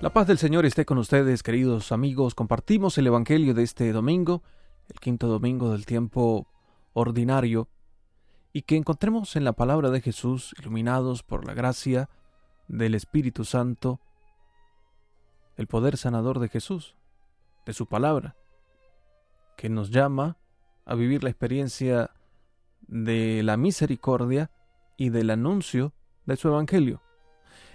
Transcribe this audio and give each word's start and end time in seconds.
La 0.00 0.12
paz 0.12 0.28
del 0.28 0.38
Señor 0.38 0.64
esté 0.64 0.84
con 0.84 0.98
ustedes, 0.98 1.42
queridos 1.42 1.90
amigos. 1.90 2.36
Compartimos 2.36 2.96
el 2.98 3.08
Evangelio 3.08 3.52
de 3.52 3.64
este 3.64 3.90
domingo, 3.90 4.44
el 4.88 5.00
quinto 5.00 5.26
domingo 5.26 5.72
del 5.72 5.86
tiempo 5.86 6.46
ordinario, 6.92 7.68
y 8.52 8.62
que 8.62 8.76
encontremos 8.76 9.34
en 9.34 9.42
la 9.42 9.54
palabra 9.54 9.90
de 9.90 10.00
Jesús, 10.00 10.54
iluminados 10.60 11.24
por 11.24 11.44
la 11.44 11.52
gracia 11.52 12.08
del 12.68 12.94
Espíritu 12.94 13.44
Santo, 13.44 13.98
el 15.56 15.66
poder 15.66 15.96
sanador 15.96 16.38
de 16.38 16.48
Jesús, 16.48 16.94
de 17.66 17.72
su 17.72 17.86
palabra, 17.86 18.36
que 19.56 19.68
nos 19.68 19.90
llama 19.90 20.36
a 20.84 20.94
vivir 20.94 21.24
la 21.24 21.30
experiencia 21.30 22.12
de 22.86 23.42
la 23.42 23.56
misericordia 23.56 24.52
y 24.96 25.08
del 25.08 25.30
anuncio 25.30 25.92
de 26.24 26.36
su 26.36 26.46
Evangelio. 26.46 27.02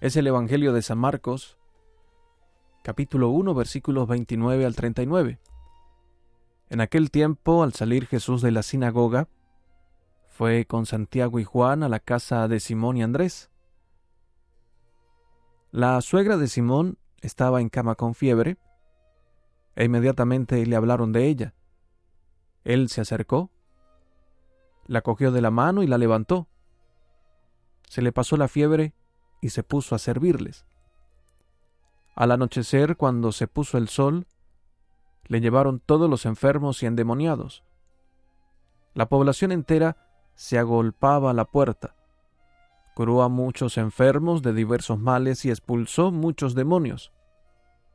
Es 0.00 0.16
el 0.16 0.26
Evangelio 0.26 0.72
de 0.72 0.82
San 0.82 0.98
Marcos, 0.98 1.57
capítulo 2.88 3.28
1, 3.28 3.52
versículos 3.52 4.08
29 4.08 4.64
al 4.64 4.74
39. 4.74 5.38
En 6.70 6.80
aquel 6.80 7.10
tiempo, 7.10 7.62
al 7.62 7.74
salir 7.74 8.06
Jesús 8.06 8.40
de 8.40 8.50
la 8.50 8.62
sinagoga, 8.62 9.28
fue 10.26 10.64
con 10.64 10.86
Santiago 10.86 11.38
y 11.38 11.44
Juan 11.44 11.82
a 11.82 11.90
la 11.90 12.00
casa 12.00 12.48
de 12.48 12.60
Simón 12.60 12.96
y 12.96 13.02
Andrés. 13.02 13.50
La 15.70 16.00
suegra 16.00 16.38
de 16.38 16.48
Simón 16.48 16.96
estaba 17.20 17.60
en 17.60 17.68
cama 17.68 17.94
con 17.94 18.14
fiebre, 18.14 18.56
e 19.76 19.84
inmediatamente 19.84 20.64
le 20.64 20.74
hablaron 20.74 21.12
de 21.12 21.26
ella. 21.26 21.54
Él 22.64 22.88
se 22.88 23.02
acercó, 23.02 23.50
la 24.86 25.02
cogió 25.02 25.30
de 25.30 25.42
la 25.42 25.50
mano 25.50 25.82
y 25.82 25.88
la 25.88 25.98
levantó. 25.98 26.48
Se 27.86 28.00
le 28.00 28.12
pasó 28.12 28.38
la 28.38 28.48
fiebre 28.48 28.94
y 29.42 29.50
se 29.50 29.62
puso 29.62 29.94
a 29.94 29.98
servirles. 29.98 30.64
Al 32.18 32.32
anochecer, 32.32 32.96
cuando 32.96 33.30
se 33.30 33.46
puso 33.46 33.78
el 33.78 33.86
sol, 33.86 34.26
le 35.28 35.40
llevaron 35.40 35.78
todos 35.78 36.10
los 36.10 36.26
enfermos 36.26 36.82
y 36.82 36.86
endemoniados. 36.86 37.62
La 38.92 39.08
población 39.08 39.52
entera 39.52 39.96
se 40.34 40.58
agolpaba 40.58 41.30
a 41.30 41.32
la 41.32 41.44
puerta. 41.44 41.94
Curó 42.96 43.22
a 43.22 43.28
muchos 43.28 43.78
enfermos 43.78 44.42
de 44.42 44.52
diversos 44.52 44.98
males 44.98 45.44
y 45.44 45.50
expulsó 45.50 46.10
muchos 46.10 46.56
demonios. 46.56 47.12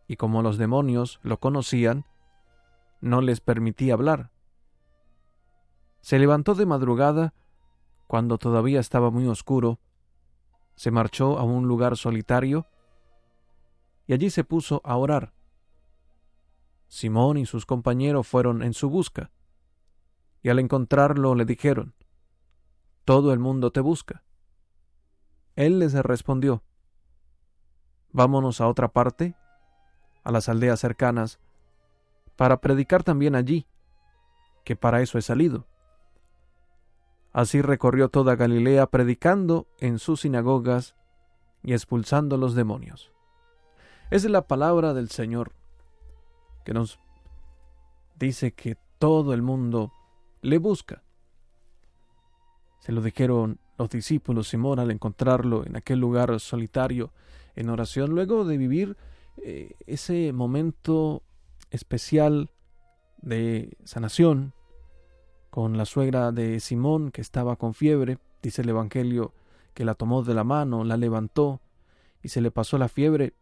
Y 0.07 0.15
como 0.15 0.41
los 0.41 0.57
demonios 0.57 1.19
lo 1.21 1.41
conocían, 1.41 2.05
no 3.01 3.19
les 3.19 3.41
permitía 3.41 3.93
hablar. 3.95 4.31
Se 5.99 6.17
levantó 6.17 6.55
de 6.55 6.65
madrugada, 6.65 7.33
cuando 8.07 8.37
todavía 8.37 8.79
estaba 8.79 9.11
muy 9.11 9.27
oscuro, 9.27 9.79
se 10.75 10.91
marchó 10.91 11.37
a 11.37 11.43
un 11.43 11.67
lugar 11.67 11.97
solitario 11.97 12.67
y 14.07 14.13
allí 14.13 14.29
se 14.29 14.43
puso 14.43 14.81
a 14.83 14.97
orar. 14.97 15.33
Simón 16.87 17.37
y 17.37 17.45
sus 17.45 17.65
compañeros 17.65 18.27
fueron 18.27 18.61
en 18.61 18.73
su 18.73 18.89
busca, 18.89 19.31
y 20.41 20.49
al 20.49 20.59
encontrarlo 20.59 21.35
le 21.35 21.45
dijeron, 21.45 21.95
Todo 23.05 23.33
el 23.33 23.39
mundo 23.39 23.71
te 23.71 23.79
busca. 23.79 24.23
Él 25.55 25.79
les 25.79 25.93
respondió, 25.93 26.63
Vámonos 28.11 28.61
a 28.61 28.67
otra 28.67 28.89
parte, 28.89 29.35
a 30.23 30.31
las 30.31 30.49
aldeas 30.49 30.79
cercanas, 30.79 31.39
para 32.35 32.61
predicar 32.61 33.03
también 33.03 33.35
allí, 33.35 33.65
que 34.63 34.75
para 34.75 35.01
eso 35.01 35.17
he 35.17 35.21
salido. 35.21 35.65
Así 37.31 37.61
recorrió 37.61 38.09
toda 38.09 38.35
Galilea 38.35 38.87
predicando 38.87 39.67
en 39.79 39.97
sus 39.97 40.21
sinagogas 40.21 40.95
y 41.63 41.73
expulsando 41.73 42.37
los 42.37 42.53
demonios. 42.53 43.12
Es 44.13 44.25
la 44.25 44.45
palabra 44.45 44.93
del 44.93 45.09
Señor 45.09 45.53
que 46.63 46.71
nos 46.71 46.99
dice 48.15 48.51
que 48.51 48.77
todo 48.99 49.33
el 49.33 49.41
mundo 49.41 49.91
le 50.43 50.59
busca. 50.59 51.01
Se 52.77 52.91
lo 52.91 53.01
dijeron 53.01 53.57
los 53.75 53.89
discípulos 53.89 54.49
Simón 54.49 54.77
al 54.77 54.91
encontrarlo 54.91 55.65
en 55.65 55.75
aquel 55.77 55.97
lugar 55.97 56.39
solitario 56.39 57.11
en 57.55 57.71
oración, 57.71 58.11
luego 58.11 58.45
de 58.45 58.57
vivir 58.59 58.97
eh, 59.37 59.73
ese 59.87 60.31
momento 60.31 61.23
especial 61.71 62.51
de 63.17 63.75
sanación 63.83 64.53
con 65.49 65.75
la 65.75 65.85
suegra 65.85 66.31
de 66.31 66.59
Simón 66.59 67.09
que 67.09 67.21
estaba 67.21 67.55
con 67.55 67.73
fiebre, 67.73 68.19
dice 68.43 68.61
el 68.61 68.69
Evangelio 68.69 69.33
que 69.73 69.85
la 69.85 69.95
tomó 69.95 70.21
de 70.21 70.35
la 70.35 70.43
mano, 70.43 70.83
la 70.83 70.97
levantó 70.97 71.61
y 72.21 72.29
se 72.29 72.41
le 72.41 72.51
pasó 72.51 72.77
la 72.77 72.89
fiebre 72.89 73.33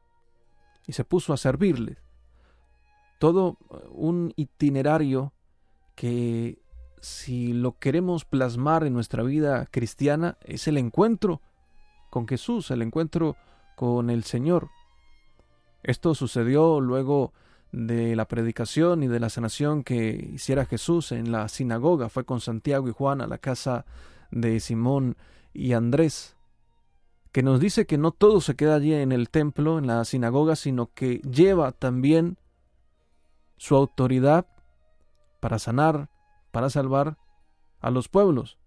y 0.88 0.94
se 0.94 1.04
puso 1.04 1.34
a 1.34 1.38
servirles. 1.38 1.98
Todo 3.20 3.58
uh, 3.70 3.78
un 3.92 4.34
itinerario 4.36 5.34
que 5.96 6.60
si 7.02 7.54
lo 7.54 7.78
queremos 7.78 8.26
plasmar 8.26 8.84
en 8.84 8.94
nuestra 8.94 9.24
vida 9.24 9.68
cristiana 9.72 10.38
es 10.44 10.68
el 10.68 10.78
encuentro 10.78 11.42
con 12.10 12.28
Jesús, 12.28 12.72
el 12.72 12.82
encuentro 12.82 13.36
con 13.76 14.10
el 14.10 14.24
Señor. 14.24 14.70
Esto 15.84 16.14
sucedió 16.14 16.80
luego 16.80 17.34
de 17.72 18.16
la 18.16 18.28
predicación 18.28 19.02
y 19.04 19.08
de 19.08 19.20
la 19.20 19.30
sanación 19.30 19.84
que 19.84 20.30
hiciera 20.34 20.66
Jesús 20.66 21.12
en 21.12 21.32
la 21.32 21.48
sinagoga. 21.48 22.10
Fue 22.10 22.26
con 22.26 22.42
Santiago 22.42 22.88
y 22.88 22.92
Juan 22.92 23.22
a 23.22 23.28
la 23.28 23.38
casa 23.38 23.86
de 24.30 24.60
Simón 24.60 25.16
y 25.54 25.74
Andrés 25.74 26.36
que 27.32 27.44
nos 27.44 27.60
dice 27.60 27.86
que 27.86 27.98
no 27.98 28.12
todo 28.12 28.42
se 28.42 28.56
queda 28.56 28.76
allí 28.76 28.94
en 28.94 29.12
el 29.12 29.30
templo, 29.30 29.78
en 29.78 29.88
la 29.88 30.04
sinagoga, 30.04 30.56
sino 30.56 30.94
que 30.94 31.20
lleva 31.20 31.72
también 31.72 32.38
su 33.58 33.76
autoridad 33.76 34.48
para 35.40 35.60
sanar, 35.60 36.10
para 36.52 36.70
salvar 36.70 37.18
a 37.80 37.90
los 37.90 38.10
pueblos, 38.10 38.58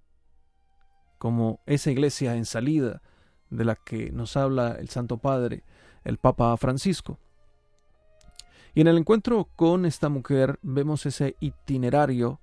como 1.19 1.61
esa 1.67 1.91
iglesia 1.91 2.37
en 2.37 2.47
salida 2.47 3.03
de 3.51 3.65
la 3.65 3.77
que 3.77 4.11
nos 4.11 4.37
habla 4.37 4.73
el 4.73 4.89
Santo 4.89 5.19
Padre, 5.19 5.63
el 6.05 6.19
Papa 6.19 6.57
Francisco. 6.57 7.19
Y 8.75 8.81
en 8.81 8.89
el 8.89 8.99
encuentro 8.99 9.49
con 9.57 9.85
esta 9.85 10.09
mujer 10.09 10.59
vemos 10.63 11.07
ese 11.07 11.37
itinerario 11.39 12.41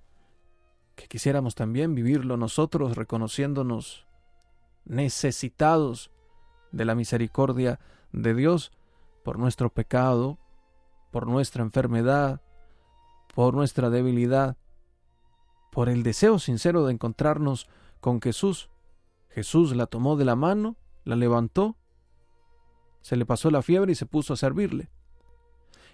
que 0.95 1.07
quisiéramos 1.07 1.55
también 1.55 1.95
vivirlo 1.95 2.37
nosotros, 2.37 2.95
reconociéndonos 2.95 4.07
necesitados 4.85 6.11
de 6.71 6.85
la 6.85 6.95
misericordia 6.95 7.79
de 8.11 8.33
Dios 8.33 8.71
por 9.23 9.37
nuestro 9.37 9.69
pecado, 9.69 10.37
por 11.11 11.27
nuestra 11.27 11.63
enfermedad, 11.63 12.41
por 13.33 13.53
nuestra 13.53 13.89
debilidad, 13.89 14.57
por 15.71 15.89
el 15.89 16.03
deseo 16.03 16.39
sincero 16.39 16.85
de 16.85 16.93
encontrarnos 16.93 17.67
con 17.99 18.21
Jesús. 18.21 18.69
Jesús 19.29 19.75
la 19.75 19.85
tomó 19.85 20.17
de 20.17 20.25
la 20.25 20.35
mano, 20.35 20.75
la 21.05 21.15
levantó, 21.15 21.77
se 23.01 23.15
le 23.15 23.25
pasó 23.25 23.49
la 23.51 23.61
fiebre 23.61 23.93
y 23.93 23.95
se 23.95 24.05
puso 24.05 24.33
a 24.33 24.37
servirle. 24.37 24.89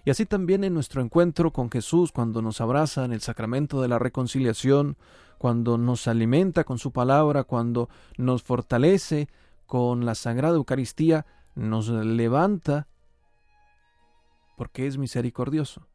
Y 0.05 0.09
así 0.09 0.25
también 0.25 0.63
en 0.63 0.73
nuestro 0.73 1.01
encuentro 1.01 1.51
con 1.51 1.69
Jesús, 1.69 2.11
cuando 2.11 2.41
nos 2.41 2.61
abraza 2.61 3.03
en 3.05 3.11
el 3.11 3.21
sacramento 3.21 3.81
de 3.81 3.89
la 3.89 3.99
reconciliación, 3.99 4.97
cuando 5.37 5.77
nos 5.77 6.07
alimenta 6.07 6.63
con 6.63 6.79
su 6.79 6.91
palabra, 6.91 7.43
cuando 7.43 7.89
nos 8.17 8.43
fortalece 8.43 9.27
con 9.65 10.05
la 10.05 10.15
Sagrada 10.15 10.55
Eucaristía, 10.55 11.25
nos 11.55 11.89
levanta 11.89 12.87
porque 14.57 14.87
es 14.87 14.97
misericordioso. 14.97 15.87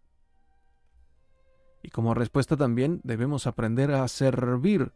Y 1.83 1.91
como 1.91 2.15
respuesta 2.15 2.57
también 2.57 3.01
debemos 3.03 3.47
aprender 3.47 3.91
a 3.93 4.07
servir, 4.07 4.93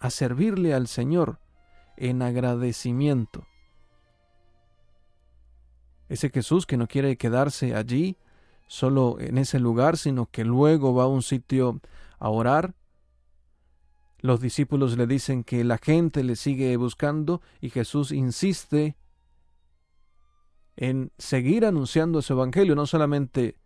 a 0.00 0.10
servirle 0.10 0.74
al 0.74 0.88
Señor 0.88 1.38
en 1.96 2.22
agradecimiento. 2.22 3.46
Ese 6.08 6.30
Jesús 6.30 6.66
que 6.66 6.76
no 6.76 6.88
quiere 6.88 7.16
quedarse 7.16 7.74
allí, 7.74 8.18
solo 8.66 9.18
en 9.20 9.38
ese 9.38 9.60
lugar, 9.60 9.96
sino 9.96 10.26
que 10.26 10.44
luego 10.44 10.94
va 10.94 11.04
a 11.04 11.08
un 11.08 11.22
sitio 11.22 11.80
a 12.18 12.28
orar. 12.28 12.74
Los 14.24 14.40
discípulos 14.40 14.96
le 14.96 15.06
dicen 15.06 15.44
que 15.44 15.64
la 15.64 15.76
gente 15.76 16.24
le 16.24 16.34
sigue 16.34 16.74
buscando 16.78 17.42
y 17.60 17.68
Jesús 17.68 18.10
insiste 18.10 18.96
en 20.76 21.12
seguir 21.18 21.66
anunciando 21.66 22.22
su 22.22 22.32
evangelio, 22.32 22.74
no 22.74 22.86
solamente 22.86 23.58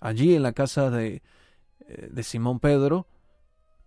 allí 0.00 0.34
en 0.34 0.42
la 0.42 0.52
casa 0.52 0.90
de, 0.90 1.22
eh, 1.88 2.10
de 2.12 2.22
Simón 2.22 2.60
Pedro, 2.60 3.06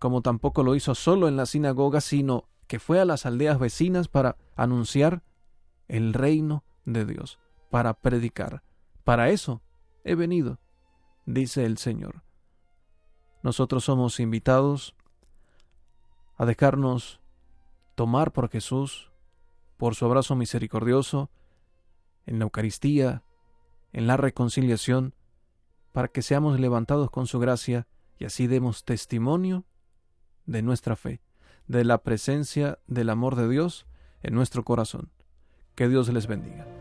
como 0.00 0.20
tampoco 0.20 0.64
lo 0.64 0.74
hizo 0.74 0.96
solo 0.96 1.28
en 1.28 1.36
la 1.36 1.46
sinagoga, 1.46 2.00
sino 2.00 2.48
que 2.66 2.80
fue 2.80 2.98
a 2.98 3.04
las 3.04 3.24
aldeas 3.24 3.60
vecinas 3.60 4.08
para 4.08 4.34
anunciar 4.56 5.22
el 5.86 6.14
reino 6.14 6.64
de 6.84 7.04
Dios 7.04 7.38
para 7.70 7.94
predicar. 7.94 8.64
Para 9.04 9.30
eso 9.30 9.62
he 10.02 10.16
venido, 10.16 10.58
dice 11.26 11.64
el 11.64 11.78
Señor. 11.78 12.24
Nosotros 13.44 13.84
somos 13.84 14.18
invitados 14.18 14.96
a 16.38 16.46
dejarnos 16.46 17.20
tomar 17.96 18.32
por 18.32 18.48
Jesús, 18.48 19.10
por 19.76 19.94
su 19.94 20.04
abrazo 20.06 20.36
misericordioso, 20.36 21.30
en 22.26 22.38
la 22.38 22.44
Eucaristía, 22.44 23.22
en 23.92 24.06
la 24.06 24.16
reconciliación, 24.16 25.14
para 25.92 26.08
que 26.08 26.22
seamos 26.22 26.60
levantados 26.60 27.10
con 27.10 27.26
su 27.26 27.40
gracia 27.40 27.88
y 28.18 28.24
así 28.24 28.46
demos 28.46 28.84
testimonio 28.84 29.64
de 30.46 30.62
nuestra 30.62 30.94
fe, 30.94 31.20
de 31.66 31.84
la 31.84 32.02
presencia 32.02 32.78
del 32.86 33.10
amor 33.10 33.34
de 33.34 33.48
Dios 33.48 33.86
en 34.22 34.34
nuestro 34.34 34.64
corazón. 34.64 35.10
Que 35.74 35.88
Dios 35.88 36.08
les 36.08 36.26
bendiga. 36.26 36.77